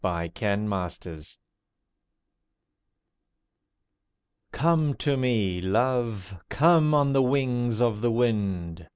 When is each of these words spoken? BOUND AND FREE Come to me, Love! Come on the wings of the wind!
BOUND 0.03 0.31
AND 0.41 0.67
FREE 1.03 1.19
Come 4.51 4.95
to 4.95 5.15
me, 5.15 5.61
Love! 5.61 6.39
Come 6.49 6.95
on 6.95 7.13
the 7.13 7.21
wings 7.21 7.79
of 7.79 8.01
the 8.01 8.09
wind! 8.11 8.87